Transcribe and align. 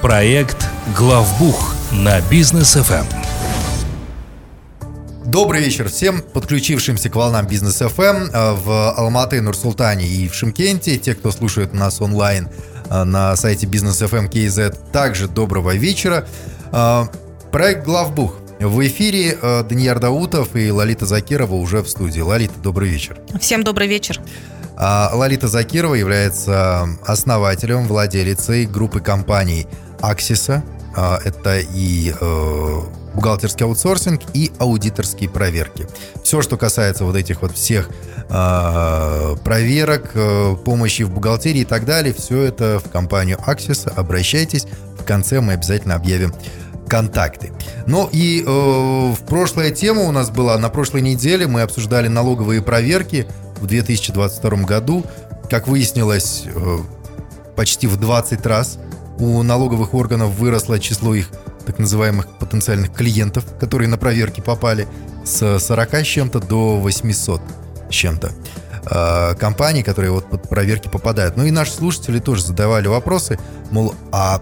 Проект 0.00 0.66
«Главбух» 0.96 1.74
на 1.92 2.18
бизнес 2.30 2.72
ФМ. 2.76 3.04
Добрый 5.26 5.62
вечер 5.62 5.90
всем 5.90 6.22
подключившимся 6.22 7.10
к 7.10 7.14
волнам 7.14 7.46
бизнес 7.46 7.82
FM 7.82 8.30
э, 8.32 8.52
в 8.54 8.92
Алматы, 8.92 9.42
Нур-Султане 9.42 10.06
и 10.06 10.30
в 10.30 10.34
Шимкенте. 10.34 10.96
Те, 10.96 11.14
кто 11.14 11.30
слушает 11.30 11.74
нас 11.74 12.00
онлайн 12.00 12.48
э, 12.88 13.04
на 13.04 13.36
сайте 13.36 13.66
бизнес 13.66 14.00
FM 14.00 14.30
KZ, 14.30 14.92
также 14.92 15.28
доброго 15.28 15.74
вечера. 15.74 16.26
Э, 16.72 17.04
проект 17.52 17.84
«Главбух». 17.84 18.38
В 18.58 18.84
эфире 18.86 19.38
Данияр 19.68 20.00
Даутов 20.00 20.56
и 20.56 20.72
Лолита 20.72 21.04
Закирова 21.06 21.54
уже 21.54 21.82
в 21.82 21.88
студии. 21.88 22.20
Лолита, 22.20 22.58
добрый 22.60 22.88
вечер. 22.88 23.20
Всем 23.38 23.62
добрый 23.62 23.86
вечер. 23.88 24.20
Лолита 24.78 25.48
Закирова 25.48 25.94
является 25.94 26.88
основателем, 27.04 27.86
владелицей 27.88 28.66
группы 28.66 29.00
компаний 29.00 29.66
Аксиса. 30.00 30.62
Это 31.24 31.58
и 31.58 32.12
бухгалтерский 33.18 33.66
аутсорсинг 33.66 34.20
и 34.32 34.52
аудиторские 34.58 35.28
проверки. 35.28 35.88
Все, 36.22 36.40
что 36.40 36.56
касается 36.56 37.04
вот 37.04 37.16
этих 37.16 37.42
вот 37.42 37.52
всех 37.52 37.90
э, 38.28 39.36
проверок, 39.42 40.10
э, 40.14 40.56
помощи 40.64 41.02
в 41.02 41.10
бухгалтерии 41.10 41.62
и 41.62 41.64
так 41.64 41.84
далее, 41.84 42.14
все 42.14 42.42
это 42.42 42.80
в 42.84 42.88
компанию 42.90 43.38
Axis. 43.44 43.92
Обращайтесь. 43.92 44.66
В 44.98 45.04
конце 45.04 45.40
мы 45.40 45.54
обязательно 45.54 45.96
объявим 45.96 46.32
контакты. 46.88 47.52
Ну 47.86 48.08
и 48.12 48.44
э, 48.46 48.48
в 48.48 49.18
прошлая 49.26 49.72
тема 49.72 50.02
у 50.02 50.12
нас 50.12 50.30
была, 50.30 50.56
на 50.58 50.68
прошлой 50.68 51.02
неделе 51.02 51.46
мы 51.46 51.62
обсуждали 51.62 52.08
налоговые 52.08 52.62
проверки 52.62 53.26
в 53.60 53.66
2022 53.66 54.64
году. 54.64 55.04
Как 55.50 55.68
выяснилось, 55.68 56.44
э, 56.46 56.78
почти 57.56 57.86
в 57.86 57.96
20 57.96 58.44
раз 58.46 58.78
у 59.18 59.42
налоговых 59.42 59.94
органов 59.94 60.30
выросло 60.38 60.78
число 60.78 61.14
их 61.14 61.30
так 61.66 61.78
называемых 61.78 62.28
потенциальных 62.38 62.92
клиентов, 62.92 63.44
которые 63.58 63.88
на 63.88 63.98
проверки 63.98 64.40
попали, 64.40 64.86
с 65.24 65.58
40 65.58 65.94
с 65.94 66.06
чем-то 66.06 66.40
до 66.40 66.78
800 66.78 67.42
с 67.90 67.92
чем-то 67.92 68.32
э, 68.90 69.34
компаний, 69.36 69.82
которые 69.82 70.10
вот 70.10 70.30
под 70.30 70.48
проверки 70.48 70.88
попадают. 70.88 71.36
Ну 71.36 71.44
и 71.44 71.50
наши 71.50 71.72
слушатели 71.72 72.18
тоже 72.18 72.44
задавали 72.44 72.86
вопросы, 72.88 73.38
мол, 73.70 73.94
а 74.12 74.40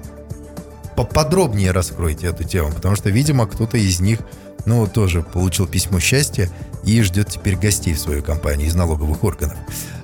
поподробнее 0.97 1.73
раскройте 1.73 2.29
эту 2.29 2.45
тему, 2.45 2.73
потому 2.73 2.97
что, 2.97 3.11
видимо, 3.11 3.47
кто-то 3.47 3.77
из 3.77 4.01
них, 4.01 4.21
ну, 4.67 4.87
тоже 4.87 5.23
получил 5.23 5.67
письмо 5.67 6.01
счастья 6.01 6.51
и 6.85 7.01
ждет 7.03 7.29
теперь 7.29 7.57
гостей 7.57 7.95
в 7.95 8.01
свою 8.01 8.23
компанию 8.23 8.69
из 8.69 8.75
налоговых 8.75 9.25
органов. 9.25 9.57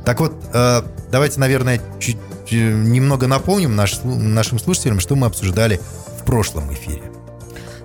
Так 0.05 0.21
вот, 0.21 0.35
э, 0.53 0.83
давайте, 1.11 1.39
наверное, 1.39 1.81
чуть 2.01 2.17
э, 2.51 2.57
немного 2.57 3.27
напомним 3.27 3.77
наш, 3.77 4.01
нашим 4.05 4.59
слушателям, 4.59 5.01
что 5.01 5.15
мы 5.15 5.27
обсуждали 5.27 5.81
в 6.21 6.25
прошлом 6.25 6.73
эфире. 6.73 7.03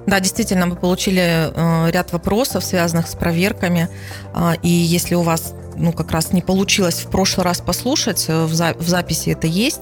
Да, 0.07 0.21
действительно, 0.21 0.65
мы 0.67 0.77
получили 0.77 1.51
э, 1.53 1.91
ряд 1.91 2.13
вопросов, 2.13 2.63
связанных 2.63 3.07
с 3.07 3.15
проверками. 3.15 3.89
Э, 4.33 4.53
и 4.63 4.69
если 4.69 5.15
у 5.15 5.21
вас 5.21 5.53
ну, 5.75 5.91
как 5.91 6.11
раз 6.11 6.31
не 6.31 6.41
получилось 6.41 7.01
в 7.05 7.09
прошлый 7.09 7.43
раз 7.43 7.59
послушать, 7.59 8.27
в, 8.27 8.47
в 8.47 8.87
записи 8.87 9.29
это 9.29 9.47
есть. 9.47 9.81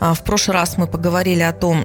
А 0.00 0.14
в 0.14 0.22
прошлый 0.22 0.56
раз 0.56 0.78
мы 0.78 0.86
поговорили 0.86 1.42
о 1.42 1.52
том, 1.52 1.84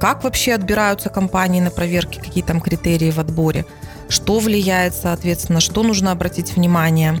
как 0.00 0.24
вообще 0.24 0.54
отбираются 0.54 1.08
компании 1.08 1.60
на 1.60 1.70
проверке, 1.70 2.20
какие 2.20 2.42
там 2.42 2.60
критерии 2.60 3.10
в 3.10 3.18
отборе, 3.18 3.64
что 4.08 4.38
влияет, 4.38 4.94
соответственно, 4.94 5.60
что 5.60 5.82
нужно 5.82 6.12
обратить 6.12 6.54
внимание, 6.56 7.20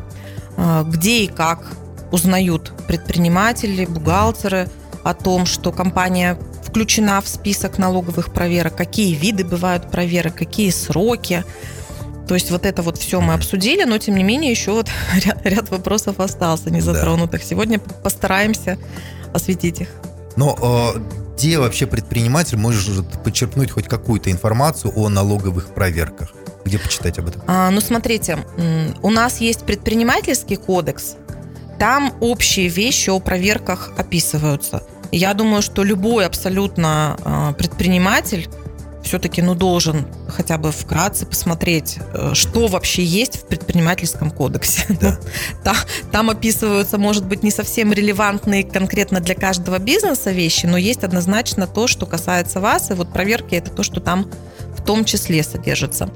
э, 0.56 0.84
где 0.86 1.24
и 1.24 1.26
как 1.26 1.66
узнают 2.12 2.72
предприниматели, 2.86 3.84
бухгалтеры 3.84 4.68
о 5.02 5.14
том, 5.14 5.46
что 5.46 5.72
компания 5.72 6.38
включена 6.62 7.20
в 7.20 7.28
список 7.28 7.78
налоговых 7.78 8.32
проверок, 8.32 8.76
какие 8.76 9.14
виды 9.14 9.44
бывают 9.44 9.90
проверок, 9.90 10.34
какие 10.34 10.70
сроки. 10.70 11.44
То 12.28 12.34
есть 12.34 12.50
вот 12.50 12.66
это 12.66 12.82
вот 12.82 12.98
все 12.98 13.20
мы 13.20 13.34
обсудили, 13.34 13.84
но 13.84 13.98
тем 13.98 14.16
не 14.16 14.24
менее 14.24 14.50
еще 14.50 14.72
вот 14.72 14.88
ряд, 15.24 15.44
ряд 15.44 15.70
вопросов 15.70 16.20
остался 16.20 16.70
не 16.70 16.80
затронутых. 16.80 17.40
Да. 17.40 17.46
Сегодня 17.46 17.78
постараемся 17.78 18.78
осветить 19.32 19.80
их. 19.80 19.88
Но 20.36 20.94
э, 20.96 21.25
где 21.36 21.58
вообще 21.58 21.86
предприниматель 21.86 22.56
может 22.56 23.22
подчеркнуть 23.22 23.70
хоть 23.70 23.86
какую-то 23.86 24.30
информацию 24.30 24.92
о 24.96 25.10
налоговых 25.10 25.74
проверках? 25.74 26.30
Где 26.64 26.78
почитать 26.78 27.18
об 27.18 27.28
этом? 27.28 27.42
А, 27.46 27.70
ну, 27.70 27.80
смотрите, 27.82 28.38
у 29.02 29.10
нас 29.10 29.38
есть 29.40 29.64
предпринимательский 29.64 30.56
кодекс. 30.56 31.16
Там 31.78 32.14
общие 32.20 32.68
вещи 32.68 33.10
о 33.10 33.20
проверках 33.20 33.92
описываются. 33.98 34.82
Я 35.12 35.34
думаю, 35.34 35.60
что 35.60 35.84
любой 35.84 36.24
абсолютно 36.24 37.18
а, 37.22 37.52
предприниматель 37.52 38.48
все-таки 39.06 39.40
ну, 39.40 39.54
должен 39.54 40.04
хотя 40.28 40.58
бы 40.58 40.72
вкратце 40.72 41.26
посмотреть, 41.26 41.98
э, 42.12 42.32
что 42.34 42.66
вообще 42.66 43.04
есть 43.04 43.36
в 43.36 43.46
предпринимательском 43.46 44.30
кодексе. 44.30 44.84
Да. 45.00 45.18
Там, 45.64 45.76
там 46.12 46.30
описываются, 46.30 46.98
может 46.98 47.26
быть, 47.26 47.42
не 47.42 47.50
совсем 47.50 47.92
релевантные 47.92 48.64
конкретно 48.64 49.20
для 49.20 49.34
каждого 49.34 49.78
бизнеса 49.78 50.30
вещи, 50.30 50.66
но 50.66 50.76
есть 50.76 51.04
однозначно 51.04 51.66
то, 51.66 51.86
что 51.86 52.06
касается 52.06 52.60
вас, 52.60 52.90
и 52.90 52.94
вот 52.94 53.12
проверки 53.12 53.54
это 53.54 53.70
то, 53.70 53.82
что 53.82 54.00
там 54.00 54.30
в 54.76 54.82
том 54.82 55.04
числе 55.04 55.42
содержится. 55.42 56.10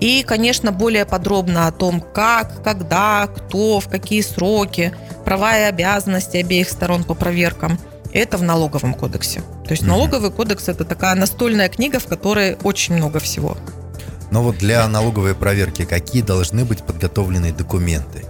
И, 0.00 0.22
конечно, 0.22 0.72
более 0.72 1.04
подробно 1.04 1.66
о 1.66 1.72
том, 1.72 2.00
как, 2.00 2.62
когда, 2.62 3.28
кто, 3.28 3.80
в 3.80 3.88
какие 3.88 4.22
сроки, 4.22 4.92
права 5.24 5.58
и 5.58 5.62
обязанности 5.62 6.38
обеих 6.38 6.68
сторон 6.68 7.04
по 7.04 7.14
проверкам– 7.14 7.78
это 8.14 8.38
в 8.38 8.42
налоговом 8.42 8.94
кодексе. 8.94 9.40
То 9.64 9.72
есть 9.72 9.82
налоговый 9.82 10.30
кодекс 10.30 10.68
это 10.68 10.84
такая 10.84 11.14
настольная 11.14 11.68
книга, 11.68 11.98
в 11.98 12.06
которой 12.06 12.56
очень 12.62 12.94
много 12.94 13.18
всего. 13.18 13.56
Но 14.30 14.42
вот 14.42 14.58
для 14.58 14.86
налоговой 14.88 15.34
проверки 15.34 15.84
какие 15.84 16.22
должны 16.22 16.64
быть 16.64 16.82
подготовлены 16.82 17.52
документы? 17.52 18.24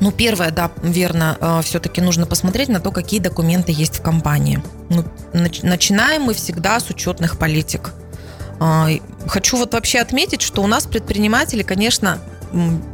Ну, 0.00 0.10
первое, 0.10 0.50
да, 0.50 0.70
верно, 0.82 1.36
э, 1.38 1.60
все-таки 1.62 2.00
нужно 2.00 2.26
посмотреть 2.26 2.70
на 2.70 2.80
то, 2.80 2.90
какие 2.90 3.20
документы 3.20 3.70
есть 3.70 3.98
в 3.98 4.02
компании. 4.02 4.62
Ну, 4.88 5.04
начинаем 5.34 6.22
мы 6.22 6.32
всегда 6.32 6.80
с 6.80 6.88
учетных 6.88 7.38
политик. 7.38 7.92
А, 8.58 8.88
хочу 9.26 9.58
вот 9.58 9.74
вообще 9.74 9.98
отметить, 9.98 10.40
что 10.40 10.62
у 10.62 10.66
нас 10.66 10.86
предприниматели, 10.86 11.62
конечно, 11.62 12.18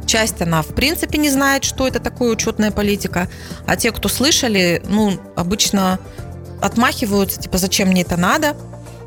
часть 0.05 0.41
она 0.41 0.61
в 0.61 0.67
принципе 0.67 1.17
не 1.17 1.29
знает, 1.29 1.63
что 1.63 1.87
это 1.87 1.99
такое 1.99 2.31
учетная 2.31 2.71
политика, 2.71 3.29
а 3.65 3.75
те, 3.75 3.91
кто 3.91 4.09
слышали, 4.09 4.81
ну, 4.87 5.19
обычно 5.35 5.99
отмахиваются, 6.61 7.39
типа, 7.39 7.57
зачем 7.57 7.89
мне 7.89 8.01
это 8.01 8.17
надо. 8.17 8.55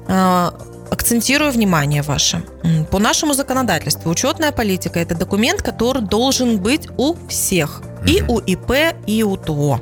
А, 0.08 0.54
акцентирую 0.90 1.52
внимание 1.52 2.02
ваше. 2.02 2.42
По 2.90 2.98
нашему 2.98 3.34
законодательству 3.34 4.10
учетная 4.10 4.52
политика– 4.52 4.98
это 5.00 5.14
документ, 5.14 5.62
который 5.62 6.02
должен 6.02 6.58
быть 6.58 6.88
у 6.96 7.14
всех. 7.28 7.82
И 8.06 8.22
у 8.26 8.38
ИП, 8.38 8.96
и 9.06 9.22
у 9.22 9.36
ТО. 9.36 9.80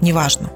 Неважно. 0.00 0.50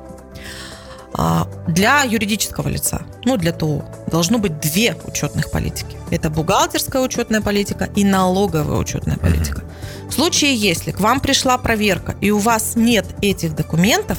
А, 1.15 1.47
для 1.67 2.03
юридического 2.03 2.69
лица, 2.69 3.03
ну, 3.25 3.37
для 3.37 3.53
ТО, 3.53 3.85
должно 4.11 4.39
быть 4.39 4.61
две 4.61 4.97
учетных 5.05 5.51
политики. 5.51 5.97
Это 6.11 6.31
бухгалтерская 6.31 7.03
учетная 7.03 7.41
политика 7.41 7.89
и 7.95 8.05
налоговая 8.05 8.79
учетная 8.79 9.17
политика. 9.17 9.62
В 10.09 10.12
случае, 10.12 10.55
если 10.55 10.93
к 10.93 11.01
вам 11.01 11.21
пришла 11.21 11.59
проверка 11.59 12.15
и 12.21 12.31
у 12.31 12.39
вас 12.39 12.77
нет 12.77 13.07
этих 13.23 13.55
документов, 13.55 14.19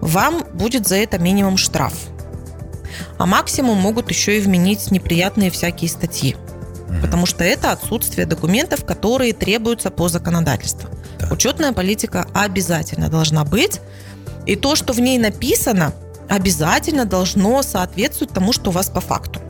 вам 0.00 0.44
будет 0.54 0.86
за 0.86 0.96
это 0.96 1.18
минимум 1.18 1.56
штраф. 1.56 1.94
А 3.18 3.26
максимум 3.26 3.78
могут 3.78 4.10
еще 4.10 4.38
и 4.38 4.40
вменить 4.40 4.90
неприятные 4.90 5.50
всякие 5.50 5.90
статьи. 5.90 6.36
Потому 7.02 7.26
что 7.26 7.44
это 7.44 7.72
отсутствие 7.72 8.26
документов, 8.26 8.84
которые 8.84 9.32
требуются 9.32 9.90
по 9.90 10.08
законодательству. 10.08 10.88
Да. 11.18 11.28
Учетная 11.30 11.72
политика 11.72 12.26
обязательно 12.32 13.08
должна 13.08 13.44
быть. 13.44 13.80
И 14.46 14.56
то, 14.56 14.74
что 14.76 14.92
в 14.92 15.00
ней 15.00 15.18
написано, 15.18 15.92
обязательно 16.28 17.04
должно 17.04 17.62
соответствовать 17.62 18.32
тому, 18.32 18.52
что 18.52 18.70
у 18.70 18.72
вас 18.72 18.90
по 18.90 19.00
факту. 19.00 19.40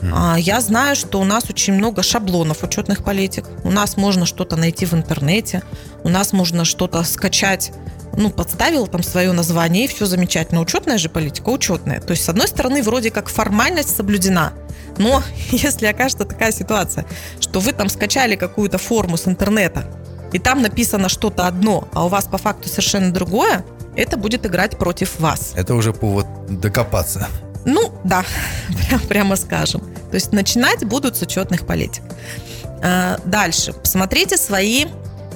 Mm. 0.00 0.40
Я 0.40 0.60
знаю, 0.60 0.96
что 0.96 1.20
у 1.20 1.24
нас 1.24 1.50
очень 1.50 1.74
много 1.74 2.02
шаблонов 2.02 2.62
учетных 2.62 3.04
политик. 3.04 3.44
У 3.64 3.70
нас 3.70 3.96
можно 3.96 4.26
что-то 4.26 4.56
найти 4.56 4.86
в 4.86 4.94
интернете, 4.94 5.62
у 6.04 6.08
нас 6.08 6.32
можно 6.32 6.64
что-то 6.64 7.02
скачать 7.02 7.72
ну, 8.18 8.30
подставил 8.30 8.88
там 8.88 9.02
свое 9.02 9.32
название, 9.32 9.84
и 9.84 9.88
все 9.88 10.04
замечательно. 10.04 10.60
Учетная 10.60 10.98
же 10.98 11.08
политика, 11.08 11.50
учетная. 11.50 12.00
То 12.00 12.10
есть, 12.10 12.24
с 12.24 12.28
одной 12.28 12.48
стороны, 12.48 12.82
вроде 12.82 13.10
как 13.10 13.28
формальность 13.28 13.94
соблюдена, 13.94 14.52
но 14.98 15.22
если 15.52 15.86
окажется 15.86 16.24
такая 16.24 16.52
ситуация, 16.52 17.06
что 17.40 17.60
вы 17.60 17.72
там 17.72 17.88
скачали 17.88 18.34
какую-то 18.34 18.78
форму 18.78 19.16
с 19.16 19.28
интернета, 19.28 19.86
и 20.32 20.38
там 20.38 20.60
написано 20.62 21.08
что-то 21.08 21.46
одно, 21.46 21.88
а 21.94 22.04
у 22.04 22.08
вас 22.08 22.24
по 22.24 22.38
факту 22.38 22.68
совершенно 22.68 23.12
другое, 23.12 23.64
это 23.98 24.16
будет 24.16 24.46
играть 24.46 24.78
против 24.78 25.18
вас. 25.20 25.52
Это 25.56 25.74
уже 25.74 25.92
повод 25.92 26.26
докопаться. 26.48 27.28
Ну, 27.64 27.92
да, 28.04 28.24
прям, 28.88 29.00
прямо 29.00 29.36
скажем. 29.36 29.80
То 30.10 30.14
есть 30.14 30.32
начинать 30.32 30.84
будут 30.84 31.16
с 31.16 31.22
учетных 31.22 31.66
политик. 31.66 32.02
А, 32.82 33.18
дальше. 33.24 33.72
Посмотрите 33.72 34.36
свои 34.36 34.86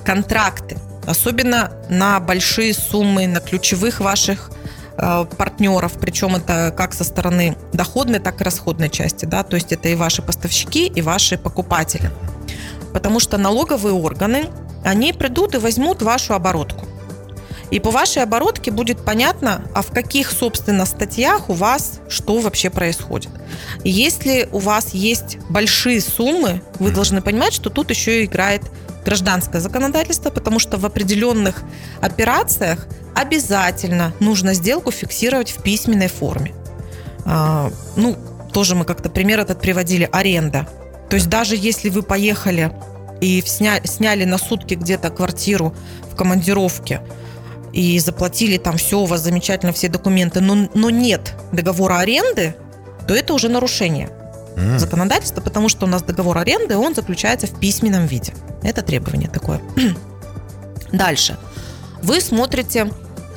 контракты. 0.05 0.79
Особенно 1.06 1.73
на 1.88 2.20
большие 2.20 2.73
суммы, 2.73 3.26
на 3.26 3.41
ключевых 3.41 3.99
ваших 3.99 4.53
э, 4.97 5.26
партнеров, 5.37 5.94
причем 6.00 6.37
это 6.37 6.73
как 6.76 6.94
со 6.94 7.03
стороны 7.03 7.56
доходной, 7.73 8.20
так 8.20 8.41
и 8.41 8.44
расходной 8.44 8.88
части, 8.88 9.25
да, 9.25 9.43
то 9.43 9.56
есть 9.56 9.73
это 9.73 9.88
и 9.88 9.97
ваши 9.97 10.23
поставщики, 10.23 10.87
и 10.87 11.03
ваши 11.03 11.37
покупатели. 11.37 12.08
Потому 12.93 13.19
что 13.19 13.37
налоговые 13.37 13.94
органы, 13.94 14.49
они 14.85 15.12
придут 15.12 15.56
и 15.56 15.58
возьмут 15.58 16.03
вашу 16.03 16.35
оборотку. 16.35 16.87
И 17.73 17.81
по 17.81 17.91
вашей 17.91 18.23
оборотке 18.23 18.71
будет 18.71 19.03
понятно, 19.03 19.63
а 19.75 19.81
в 19.81 19.93
каких, 19.93 20.31
собственно, 20.31 20.85
статьях 20.85 21.49
у 21.49 21.55
вас 21.55 22.01
что 22.07 22.39
вообще 22.39 22.69
происходит. 22.69 23.31
Если 23.83 24.47
у 24.53 24.59
вас 24.59 24.93
есть 24.93 25.39
большие 25.49 26.03
суммы, 26.03 26.61
вы 26.79 26.91
должны 26.91 27.23
понимать, 27.23 27.55
что 27.55 27.71
тут 27.71 27.89
еще 27.89 28.25
играет 28.25 28.61
гражданское 29.07 29.59
законодательство, 29.59 30.29
потому 30.29 30.59
что 30.59 30.77
в 30.77 30.85
определенных 30.85 31.63
операциях 32.03 32.87
обязательно 33.15 34.13
нужно 34.21 34.53
сделку 34.53 34.91
фиксировать 34.91 35.51
в 35.51 35.63
письменной 35.63 36.09
форме. 36.09 36.53
А, 37.25 37.71
ну, 37.97 38.19
тоже 38.53 38.75
мы 38.75 38.85
как-то 38.85 39.09
пример 39.09 39.41
этот 39.41 39.63
приводили, 39.63 40.07
аренда. 40.13 40.69
То 41.09 41.17
есть 41.17 41.31
даже 41.31 41.57
если 41.57 41.89
вы 41.89 42.03
поехали 42.03 42.71
и 43.23 43.43
сня, 43.47 43.81
сняли 43.85 44.25
на 44.25 44.37
сутки 44.37 44.75
где-то 44.75 45.09
квартиру 45.09 45.75
в 46.11 46.17
командировке, 46.17 47.01
и 47.73 47.99
заплатили 47.99 48.59
там 48.59 48.77
все, 48.77 49.01
у 49.01 49.07
вас 49.07 49.23
замечательно 49.23 49.73
все 49.73 49.89
документы, 49.89 50.41
но, 50.41 50.69
но 50.75 50.91
нет 50.91 51.35
договора 51.53 51.99
аренды, 51.99 52.55
то 53.07 53.15
это 53.15 53.35
уже 53.35 53.49
нарушение 53.49 54.11
mm. 54.57 54.79
законодательства, 54.79 55.41
потому 55.41 55.69
что 55.69 55.87
у 55.87 55.89
нас 55.89 56.03
договор 56.03 56.39
аренды, 56.39 56.77
он 56.77 56.95
заключается 56.95 57.47
в 57.47 57.59
письменном 57.59 58.07
виде. 58.07 58.35
Это 58.63 58.83
требование 58.83 59.29
такое. 59.29 59.61
Дальше. 60.93 61.39
Вы 62.03 62.21
смотрите 62.21 62.91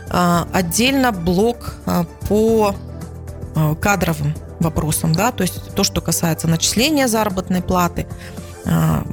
а, 0.10 0.48
отдельно 0.52 1.12
блок 1.12 1.76
а, 1.86 2.06
по 2.28 2.76
а, 3.56 3.76
кадровым 3.76 4.36
вопросам, 4.60 5.14
да, 5.14 5.32
то 5.32 5.44
есть 5.44 5.74
то, 5.76 5.84
что 5.84 6.02
касается 6.02 6.48
начисления 6.48 7.08
заработной 7.08 7.62
платы, 7.62 8.08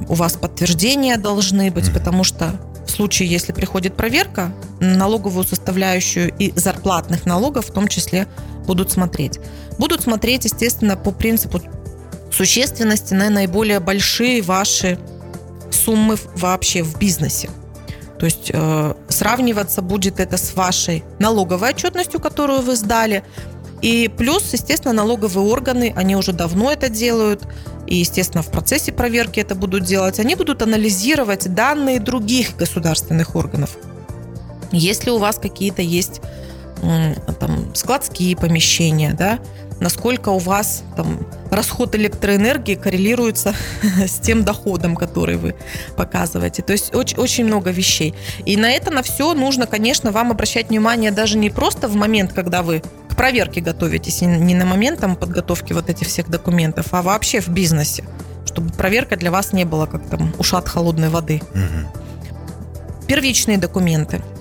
у 0.07 0.15
вас 0.15 0.33
подтверждения 0.33 1.15
должны 1.15 1.69
быть, 1.69 1.89
mm. 1.89 1.93
потому 1.93 2.23
что 2.23 2.55
случае, 2.93 3.29
если 3.29 3.51
приходит 3.51 3.95
проверка, 3.95 4.53
налоговую 4.79 5.45
составляющую 5.45 6.31
и 6.37 6.51
зарплатных 6.57 7.25
налогов 7.25 7.67
в 7.67 7.73
том 7.73 7.87
числе 7.87 8.27
будут 8.65 8.91
смотреть. 8.91 9.39
Будут 9.77 10.01
смотреть, 10.01 10.45
естественно, 10.45 10.95
по 10.95 11.11
принципу 11.11 11.61
существенности 12.31 13.13
на 13.13 13.29
наиболее 13.29 13.79
большие 13.79 14.41
ваши 14.41 14.97
суммы 15.71 16.17
вообще 16.35 16.83
в 16.83 16.97
бизнесе. 16.97 17.49
То 18.19 18.25
есть 18.25 18.51
э, 18.53 18.93
сравниваться 19.09 19.81
будет 19.81 20.19
это 20.19 20.37
с 20.37 20.55
вашей 20.55 21.03
налоговой 21.19 21.71
отчетностью, 21.71 22.19
которую 22.19 22.61
вы 22.61 22.75
сдали. 22.75 23.23
И 23.81 24.07
плюс, 24.07 24.53
естественно, 24.53 24.93
налоговые 24.93 25.45
органы, 25.45 25.93
они 25.95 26.15
уже 26.15 26.31
давно 26.31 26.71
это 26.71 26.87
делают, 26.87 27.43
и, 27.93 27.97
естественно, 27.97 28.41
в 28.41 28.49
процессе 28.49 28.91
проверки 28.91 29.39
это 29.39 29.53
будут 29.53 29.83
делать. 29.83 30.19
Они 30.19 30.33
будут 30.33 30.63
анализировать 30.63 31.53
данные 31.53 31.99
других 31.99 32.57
государственных 32.57 33.35
органов. 33.35 33.77
Если 34.71 35.11
у 35.11 35.19
вас 35.19 35.37
какие-то 35.37 35.83
есть 35.83 36.19
там, 37.39 37.75
складские 37.75 38.35
помещения, 38.35 39.13
да, 39.13 39.37
насколько 39.79 40.29
у 40.29 40.39
вас 40.39 40.81
там 40.97 41.19
расход 41.55 41.95
электроэнергии 41.95 42.75
коррелируется 42.75 43.53
с 44.05 44.19
тем 44.19 44.43
доходом, 44.43 44.95
который 44.95 45.37
вы 45.37 45.55
показываете. 45.95 46.61
То 46.61 46.73
есть 46.73 46.93
очень, 46.95 47.17
очень 47.17 47.45
много 47.45 47.71
вещей. 47.71 48.13
И 48.45 48.57
на 48.57 48.71
это, 48.71 48.91
на 48.91 49.03
все 49.03 49.33
нужно, 49.33 49.67
конечно, 49.67 50.11
вам 50.11 50.31
обращать 50.31 50.69
внимание 50.69 51.11
даже 51.11 51.37
не 51.37 51.49
просто 51.49 51.87
в 51.87 51.95
момент, 51.95 52.33
когда 52.33 52.61
вы 52.61 52.81
к 53.09 53.15
проверке 53.15 53.61
готовитесь, 53.61 54.21
не 54.21 54.55
на 54.55 54.65
момент 54.65 54.99
там, 54.99 55.15
подготовки 55.15 55.73
вот 55.73 55.89
этих 55.89 56.07
всех 56.07 56.29
документов, 56.29 56.87
а 56.91 57.01
вообще 57.01 57.41
в 57.41 57.49
бизнесе, 57.49 58.03
чтобы 58.45 58.71
проверка 58.71 59.15
для 59.15 59.31
вас 59.31 59.53
не 59.53 59.65
была 59.65 59.85
как 59.85 60.07
там 60.09 60.33
ушат 60.39 60.67
холодной 60.67 61.09
воды. 61.09 61.41
Угу. 61.53 63.05
Первичные 63.07 63.57
документы– 63.57 64.21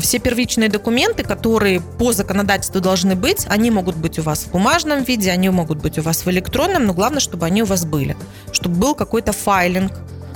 все 0.00 0.18
первичные 0.18 0.68
документы, 0.68 1.24
которые 1.24 1.80
по 1.80 2.12
законодательству 2.12 2.80
должны 2.80 3.16
быть, 3.16 3.46
они 3.48 3.70
могут 3.70 3.96
быть 3.96 4.18
у 4.18 4.22
вас 4.22 4.44
в 4.44 4.52
бумажном 4.52 5.02
виде, 5.02 5.30
они 5.30 5.48
могут 5.50 5.78
быть 5.78 5.98
у 5.98 6.02
вас 6.02 6.24
в 6.24 6.30
электронном, 6.30 6.86
но 6.86 6.94
главное, 6.94 7.20
чтобы 7.20 7.46
они 7.46 7.62
у 7.62 7.66
вас 7.66 7.84
были. 7.84 8.16
Чтобы 8.52 8.76
был 8.76 8.94
какой-то 8.94 9.32
файлинг, 9.32 9.92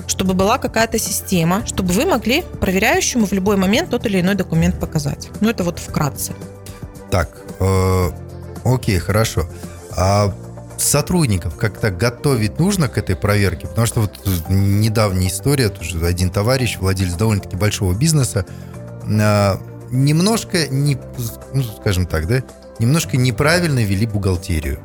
чтобы 0.08 0.34
была 0.34 0.58
какая-то 0.58 0.98
система, 0.98 1.64
чтобы 1.66 1.92
вы 1.92 2.06
могли 2.06 2.42
проверяющему 2.60 3.26
в 3.26 3.32
любой 3.32 3.56
момент 3.56 3.90
тот 3.90 4.06
или 4.06 4.20
иной 4.20 4.34
документ 4.34 4.80
показать. 4.80 5.28
Ну, 5.40 5.50
это 5.50 5.64
вот 5.64 5.78
вкратце. 5.78 6.32
Так, 7.10 7.30
э, 7.60 8.10
окей, 8.64 8.98
хорошо. 8.98 9.48
А 9.96 10.34
сотрудников 10.78 11.56
как-то 11.56 11.90
готовить 11.90 12.58
нужно 12.58 12.88
к 12.88 12.98
этой 12.98 13.16
проверке? 13.16 13.66
Потому 13.66 13.86
что 13.86 14.00
вот 14.00 14.18
недавняя 14.48 15.28
история, 15.28 15.68
тоже 15.68 16.04
один 16.04 16.30
товарищ, 16.30 16.78
владелец 16.78 17.14
довольно-таки 17.14 17.56
большого 17.56 17.94
бизнеса, 17.94 18.46
немножко, 19.90 20.68
не, 20.68 20.98
ну, 21.54 21.62
скажем 21.62 22.06
так, 22.06 22.26
да, 22.26 22.42
немножко 22.78 23.16
неправильно 23.16 23.80
вели 23.80 24.06
бухгалтерию. 24.06 24.80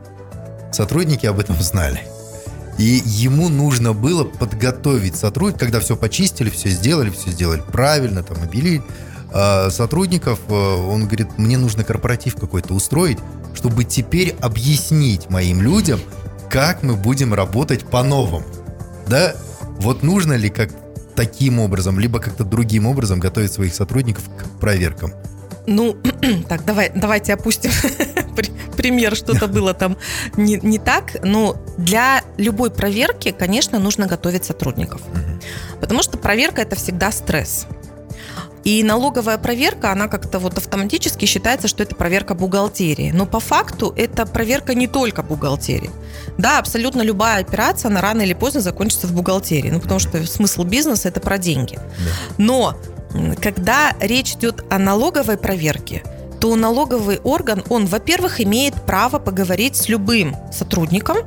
Сотрудники 0.72 1.25
об 1.25 1.40
этом 1.40 1.56
знали. 1.62 2.02
И 2.78 3.02
ему 3.06 3.50
нужно 3.50 3.94
было 3.94 4.24
подготовить 4.24 5.16
сотрудников, 5.16 5.60
когда 5.60 5.80
все 5.80 5.96
почистили, 5.96 6.50
все 6.50 6.70
сделали, 6.70 7.12
все 7.12 7.30
сделали 7.30 7.62
правильно, 7.62 8.24
там 8.24 8.42
обелили 8.42 8.81
а, 9.31 9.70
сотрудников, 9.70 10.40
э, 10.48 10.54
он 10.54 11.06
говорит, 11.06 11.38
мне 11.38 11.58
нужно 11.58 11.84
корпоратив 11.84 12.36
какой-то 12.36 12.74
устроить, 12.74 13.20
чтобы 13.54 13.84
теперь 13.84 14.36
объяснить 14.42 15.30
моим 15.30 15.62
людям, 15.62 16.00
как 16.50 16.81
мы 16.81 16.96
будем 16.96 17.34
работать 17.34 17.84
по-новому. 17.84 18.46
Да, 19.08 19.36
вот 19.80 20.02
нужно 20.02 20.34
ли 20.34 20.50
как 20.50 20.70
таким 21.15 21.60
образом, 21.60 22.00
либо 22.00 22.19
как-то 22.19 22.44
другим 22.44 22.86
образом 22.86 23.19
готовить 23.19 23.51
своих 23.51 23.74
сотрудников 23.74 24.24
к 24.30 24.60
проверкам? 24.60 25.13
Ну, 25.65 25.95
так, 26.50 26.65
давай, 26.65 26.92
давайте 26.94 27.33
опустим 27.33 27.71
пример, 28.77 29.15
что-то 29.15 29.48
было 29.48 29.74
там 29.74 29.98
не, 30.36 30.60
не 30.62 30.80
так. 30.80 31.24
Но 31.24 31.57
для 31.77 32.21
любой 32.38 32.71
проверки, 32.71 33.31
конечно, 33.31 33.80
нужно 33.80 34.07
готовить 34.07 34.45
сотрудников. 34.45 35.01
Потому 35.80 36.04
что 36.04 36.18
проверка 36.18 36.62
это 36.62 36.75
всегда 36.75 37.12
стресс. 37.12 37.68
И 38.63 38.81
налоговая 38.83 39.38
проверка, 39.38 39.92
она 39.92 40.07
как-то 40.07 40.39
вот 40.39 40.57
автоматически 40.57 41.25
считается, 41.25 41.68
что 41.68 41.83
это 41.83 41.95
проверка 41.95 42.33
бухгалтерии. 42.33 43.12
Но 43.12 43.25
по 43.25 43.39
факту 43.39 43.94
это 43.95 44.25
проверка 44.25 44.74
не 44.74 44.88
только 44.88 45.21
бухгалтерии. 45.21 45.91
Да, 46.38 46.60
абсолютно 46.60 47.01
любая 47.01 47.41
операция, 47.41 47.89
она 47.89 48.00
рано 48.01 48.22
или 48.22 48.34
поздно 48.34 48.62
закончится 48.62 49.08
в 49.08 49.13
бухгалтерии. 49.13 49.70
Ну, 49.70 49.82
потому 49.82 50.00
что 50.00 50.25
смысл 50.25 50.63
бизнеса– 50.63 51.08
это 51.10 51.20
про 51.20 51.38
деньги. 51.38 51.77
Но 52.38 52.77
когда 53.41 53.96
речь 54.00 54.34
идет 54.34 54.63
о 54.70 54.79
налоговой 54.79 55.38
проверке, 55.38 56.03
то 56.39 56.55
налоговый 56.55 57.20
орган, 57.24 57.63
он, 57.70 57.86
во-первых, 57.86 58.41
имеет 58.41 58.74
право 58.74 59.20
поговорить 59.20 59.75
с 59.75 59.88
любым 59.88 60.36
сотрудником, 60.51 61.17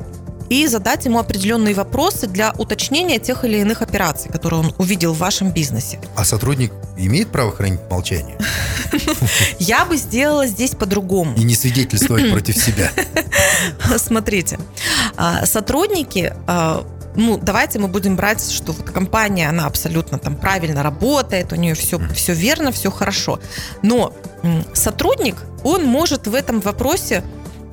и 0.48 0.66
задать 0.66 1.04
ему 1.04 1.18
определенные 1.18 1.74
вопросы 1.74 2.26
для 2.26 2.52
уточнения 2.58 3.18
тех 3.18 3.44
или 3.44 3.58
иных 3.58 3.82
операций, 3.82 4.30
которые 4.30 4.60
он 4.60 4.74
увидел 4.78 5.12
в 5.12 5.18
вашем 5.18 5.50
бизнесе. 5.50 6.00
А 6.16 6.24
сотрудник 6.24 6.72
имеет 6.96 7.28
право 7.28 7.52
хранить 7.52 7.80
молчание? 7.90 8.38
Я 9.58 9.84
бы 9.84 9.96
сделала 9.96 10.46
здесь 10.46 10.74
по-другому. 10.74 11.34
И 11.36 11.44
не 11.44 11.54
свидетельствовать 11.54 12.30
против 12.32 12.56
себя. 12.56 12.90
Смотрите, 13.98 14.58
а, 15.16 15.46
сотрудники 15.46 16.32
а, 16.46 16.86
ну, 17.16 17.38
давайте 17.38 17.78
мы 17.78 17.88
будем 17.88 18.14
брать, 18.14 18.50
что 18.52 18.72
вот 18.72 18.90
компания, 18.90 19.48
она 19.48 19.66
абсолютно 19.66 20.18
там 20.18 20.36
правильно 20.36 20.82
работает, 20.82 21.52
у 21.52 21.56
нее 21.56 21.74
все, 21.74 21.98
все 22.14 22.34
верно, 22.34 22.72
все 22.72 22.90
хорошо. 22.90 23.40
Но 23.82 24.12
сотрудник, 24.74 25.36
он 25.64 25.84
может 25.84 26.26
в 26.26 26.34
этом 26.34 26.60
вопросе 26.60 27.24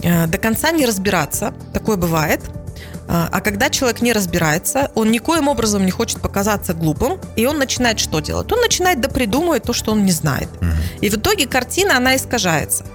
э, 0.01 0.27
до 0.27 0.37
конца 0.37 0.71
не 0.71 0.85
разбираться, 0.85 1.53
такое 1.73 1.97
бывает, 1.97 2.41
а, 3.07 3.29
а 3.31 3.41
когда 3.41 3.69
человек 3.69 4.01
не 4.01 4.13
разбирается, 4.13 4.91
он 4.95 5.11
никоим 5.11 5.47
образом 5.47 5.85
не 5.85 5.91
хочет 5.91 6.21
показаться 6.21 6.73
глупым, 6.73 7.19
и 7.35 7.45
он 7.45 7.57
начинает 7.57 7.99
что 7.99 8.19
делать? 8.19 8.51
Он 8.51 8.59
начинает 8.61 9.01
допридумывать 9.01 9.63
то, 9.63 9.73
что 9.73 9.91
он 9.91 10.05
не 10.05 10.11
знает. 10.11 10.49
И 11.01 11.09
в 11.09 11.15
итоге 11.15 11.47
картина, 11.47 11.97
она 11.97 12.15
искажается. 12.15 12.85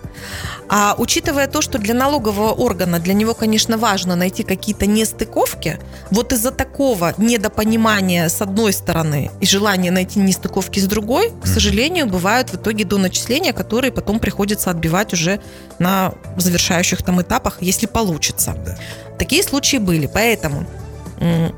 А 0.69 0.95
учитывая 0.99 1.47
то, 1.47 1.63
что 1.63 1.79
для 1.79 1.95
налогового 1.95 2.53
органа, 2.53 2.99
для 2.99 3.15
него, 3.15 3.35
конечно, 3.35 3.79
важно 3.79 4.17
найти 4.17 4.43
какие-то 4.43 4.87
нестыковки, 4.87 5.79
вот 6.11 6.33
из-за 6.33 6.51
такого 6.51 7.15
недопонимания 7.17 8.29
с 8.29 8.43
одной 8.43 8.73
стороны 8.73 9.31
и 9.41 9.47
желания 9.47 9.91
найти 9.91 10.19
нестыковки 10.19 10.81
с 10.81 10.87
другой, 10.87 11.33
к 11.43 11.47
сожалению, 11.47 12.07
бывают 12.07 12.51
в 12.51 12.57
итоге 12.57 12.85
до 12.85 12.99
начисления, 12.99 13.53
которые 13.53 13.93
потом 13.93 14.19
приходится 14.21 14.71
отбивать 14.71 15.13
уже 15.13 15.41
на 15.79 16.13
завершающих 16.37 17.03
там 17.03 17.23
этапах, 17.23 17.59
если 17.61 17.87
получится. 17.87 18.55
Да. 18.67 18.77
Такие 19.19 19.43
случаи 19.43 19.79
были, 19.79 20.07
поэтому 20.07 20.67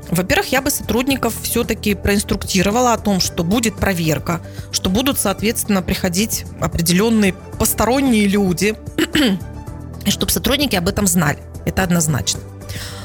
Во-первых, 0.09 0.51
я 0.51 0.61
бы 0.61 0.71
сотрудников 0.71 1.35
все-таки 1.43 1.93
проинструктировала 1.93 2.93
о 2.93 2.97
том, 2.97 3.19
что 3.19 3.43
будет 3.43 3.75
проверка, 3.75 4.41
что 4.71 4.89
будут, 4.89 5.19
соответственно, 5.19 5.83
приходить 5.83 6.45
определенные 6.59 7.33
посторонние 7.59 8.25
люди, 8.27 8.75
и 10.05 10.09
чтобы 10.09 10.31
сотрудники 10.31 10.75
об 10.75 10.87
этом 10.87 11.05
знали. 11.05 11.37
Это 11.65 11.83
однозначно. 11.83 12.39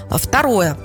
А 0.09 0.17
второе. 0.17 0.79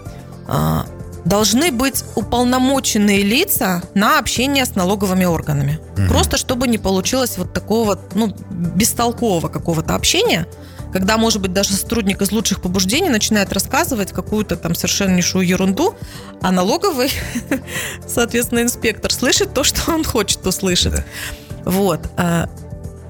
А, 0.47 0.85
должны 1.25 1.71
быть 1.71 2.03
уполномоченные 2.15 3.21
лица 3.21 3.83
на 3.93 4.19
общение 4.19 4.65
с 4.65 4.75
налоговыми 4.75 5.25
органами. 5.25 5.79
Угу. 5.97 6.07
Просто 6.07 6.37
чтобы 6.37 6.67
не 6.67 6.77
получилось 6.77 7.37
вот 7.37 7.53
такого 7.53 7.99
ну, 8.13 8.35
бестолкового 8.49 9.47
какого-то 9.47 9.95
общения, 9.95 10.47
когда, 10.91 11.17
может 11.17 11.41
быть, 11.41 11.53
даже 11.53 11.73
сотрудник 11.73 12.21
из 12.21 12.31
лучших 12.31 12.61
побуждений 12.61 13.09
начинает 13.09 13.53
рассказывать 13.53 14.11
какую-то 14.11 14.55
там 14.55 14.75
совершеннейшую 14.75 15.47
ерунду, 15.47 15.95
а 16.41 16.51
налоговый, 16.51 17.11
соответственно, 18.07 18.61
инспектор 18.61 19.11
слышит 19.11 19.53
то, 19.53 19.63
что 19.63 19.91
он 19.91 20.03
хочет 20.03 20.45
услышать. 20.45 20.95
Да. 20.95 21.03
Вот. 21.65 22.01
А, 22.17 22.49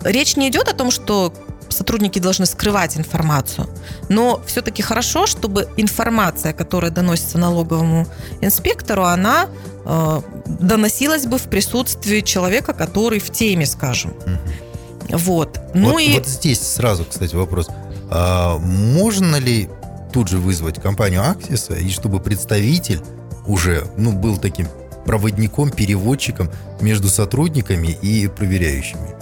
речь 0.04 0.36
не 0.36 0.50
идет 0.50 0.68
о 0.68 0.74
том, 0.74 0.92
что 0.92 1.34
сотрудники 1.70 2.20
должны 2.20 2.46
скрывать 2.46 2.98
информацию. 2.98 3.68
Но 4.10 4.42
все-таки 4.46 4.82
хорошо, 4.82 5.26
чтобы 5.26 5.70
информация, 5.78 6.54
которая 6.54 6.92
доносится 6.92 7.38
налоговому 7.38 8.08
инспектору, 8.42 9.06
она 9.06 9.48
э, 9.86 10.22
доносилась 10.46 11.26
бы 11.26 11.38
в 11.38 11.44
присутствии 11.44 12.22
человека, 12.22 12.74
который 12.74 13.20
в 13.20 13.32
теме, 13.32 13.66
скажем. 13.66 14.12
Угу. 14.12 14.71
Вот. 15.12 15.60
Ну 15.74 15.92
вот, 15.92 16.00
и... 16.00 16.14
вот 16.14 16.28
здесь 16.28 16.62
сразу, 16.62 17.06
кстати, 17.06 17.36
вопрос. 17.36 17.68
А 18.10 18.58
можно 18.58 19.38
ли 19.38 19.70
тут 20.12 20.28
же 20.28 20.38
вызвать 20.38 20.82
компанию 20.82 21.28
Аксиса, 21.30 21.76
и 21.76 21.90
чтобы 21.90 22.20
представитель 22.20 23.02
уже 23.46 23.86
ну, 23.98 24.12
был 24.12 24.38
таким 24.38 24.68
проводником, 25.06 25.72
переводчиком 25.72 26.50
между 26.80 27.10
сотрудниками 27.10 27.88
и 27.88 28.28
проверяющими? 28.28 29.16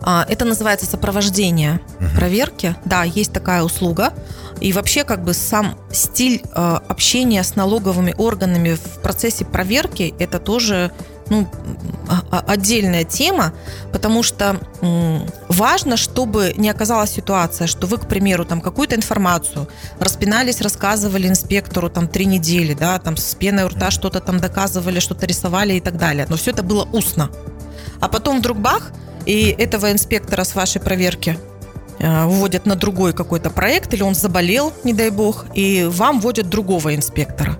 А, 0.00 0.24
это 0.28 0.44
называется 0.44 0.86
сопровождение 0.86 1.80
угу. 2.00 2.08
проверки. 2.16 2.76
Да, 2.84 3.04
есть 3.04 3.32
такая 3.32 3.62
услуга. 3.62 4.12
И 4.60 4.72
вообще 4.72 5.04
как 5.04 5.22
бы 5.22 5.34
сам 5.34 5.78
стиль 5.92 6.42
э, 6.42 6.78
общения 6.88 7.42
с 7.44 7.54
налоговыми 7.54 8.14
органами 8.16 8.74
в 8.74 9.00
процессе 9.02 9.44
проверки 9.44 10.14
это 10.18 10.40
тоже 10.40 10.90
ну, 11.30 11.46
отдельная 12.30 13.04
тема, 13.04 13.52
потому 13.92 14.22
что 14.22 14.58
важно, 15.48 15.96
чтобы 15.96 16.54
не 16.56 16.70
оказалась 16.70 17.10
ситуация, 17.10 17.66
что 17.66 17.86
вы, 17.86 17.98
к 17.98 18.06
примеру, 18.06 18.44
там 18.44 18.60
какую-то 18.60 18.96
информацию 18.96 19.68
распинались, 19.98 20.60
рассказывали 20.60 21.28
инспектору 21.28 21.90
там 21.90 22.08
три 22.08 22.26
недели, 22.26 22.74
да, 22.74 22.98
там 22.98 23.16
с 23.16 23.34
пеной 23.34 23.64
у 23.64 23.68
рта 23.68 23.90
что-то 23.90 24.20
там 24.20 24.38
доказывали, 24.38 25.00
что-то 25.00 25.26
рисовали 25.26 25.74
и 25.74 25.80
так 25.80 25.96
далее. 25.96 26.26
Но 26.28 26.36
все 26.36 26.52
это 26.52 26.62
было 26.62 26.88
устно. 26.92 27.30
А 28.00 28.08
потом 28.08 28.38
вдруг 28.38 28.58
бах, 28.58 28.92
и 29.26 29.54
этого 29.58 29.92
инспектора 29.92 30.44
с 30.44 30.54
вашей 30.54 30.80
проверки 30.80 31.38
э, 31.98 32.24
вводят 32.24 32.64
на 32.64 32.76
другой 32.76 33.12
какой-то 33.12 33.50
проект, 33.50 33.92
или 33.92 34.02
он 34.02 34.14
заболел, 34.14 34.72
не 34.84 34.94
дай 34.94 35.10
бог, 35.10 35.46
и 35.54 35.84
вам 35.90 36.20
вводят 36.20 36.48
другого 36.48 36.94
инспектора. 36.94 37.58